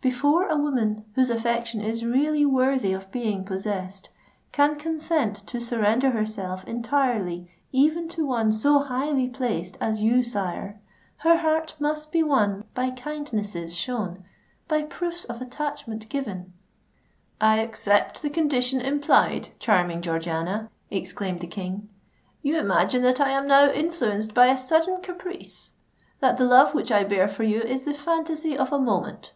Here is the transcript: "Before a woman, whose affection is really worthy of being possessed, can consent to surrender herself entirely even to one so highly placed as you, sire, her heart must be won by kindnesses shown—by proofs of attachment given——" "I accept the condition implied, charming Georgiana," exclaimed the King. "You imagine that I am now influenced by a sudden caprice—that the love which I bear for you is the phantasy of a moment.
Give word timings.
"Before 0.00 0.48
a 0.48 0.56
woman, 0.56 1.04
whose 1.14 1.28
affection 1.28 1.82
is 1.82 2.06
really 2.06 2.46
worthy 2.46 2.94
of 2.94 3.10
being 3.12 3.44
possessed, 3.44 4.08
can 4.50 4.76
consent 4.76 5.36
to 5.48 5.60
surrender 5.60 6.12
herself 6.12 6.64
entirely 6.66 7.50
even 7.70 8.08
to 8.08 8.24
one 8.24 8.50
so 8.50 8.78
highly 8.78 9.28
placed 9.28 9.76
as 9.82 10.00
you, 10.00 10.22
sire, 10.22 10.80
her 11.18 11.36
heart 11.36 11.74
must 11.78 12.12
be 12.12 12.22
won 12.22 12.64
by 12.72 12.88
kindnesses 12.92 13.76
shown—by 13.76 14.82
proofs 14.84 15.24
of 15.24 15.42
attachment 15.42 16.08
given——" 16.08 16.50
"I 17.38 17.58
accept 17.58 18.22
the 18.22 18.30
condition 18.30 18.80
implied, 18.80 19.50
charming 19.58 20.00
Georgiana," 20.00 20.70
exclaimed 20.90 21.40
the 21.40 21.46
King. 21.46 21.90
"You 22.40 22.58
imagine 22.58 23.02
that 23.02 23.20
I 23.20 23.28
am 23.32 23.46
now 23.46 23.70
influenced 23.70 24.32
by 24.32 24.46
a 24.46 24.56
sudden 24.56 25.02
caprice—that 25.02 26.38
the 26.38 26.44
love 26.46 26.72
which 26.72 26.90
I 26.90 27.04
bear 27.04 27.28
for 27.28 27.42
you 27.44 27.60
is 27.60 27.84
the 27.84 27.92
phantasy 27.92 28.56
of 28.56 28.72
a 28.72 28.78
moment. 28.80 29.32